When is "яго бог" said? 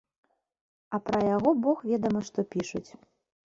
1.35-1.85